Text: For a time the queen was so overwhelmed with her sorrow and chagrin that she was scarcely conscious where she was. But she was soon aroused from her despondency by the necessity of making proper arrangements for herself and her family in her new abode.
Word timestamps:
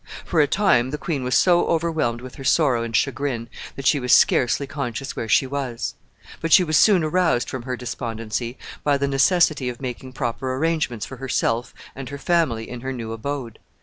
For 0.25 0.41
a 0.41 0.47
time 0.47 0.89
the 0.89 0.97
queen 0.97 1.23
was 1.23 1.35
so 1.37 1.67
overwhelmed 1.67 2.21
with 2.21 2.33
her 2.33 2.43
sorrow 2.43 2.81
and 2.81 2.95
chagrin 2.95 3.47
that 3.75 3.85
she 3.85 3.99
was 3.99 4.11
scarcely 4.11 4.65
conscious 4.65 5.15
where 5.15 5.29
she 5.29 5.45
was. 5.45 5.93
But 6.41 6.51
she 6.51 6.63
was 6.63 6.75
soon 6.75 7.03
aroused 7.03 7.47
from 7.47 7.61
her 7.61 7.77
despondency 7.77 8.57
by 8.83 8.97
the 8.97 9.07
necessity 9.07 9.69
of 9.69 9.79
making 9.79 10.13
proper 10.13 10.55
arrangements 10.55 11.05
for 11.05 11.17
herself 11.17 11.71
and 11.95 12.09
her 12.09 12.17
family 12.17 12.67
in 12.67 12.81
her 12.81 12.91
new 12.91 13.11
abode. 13.11 13.59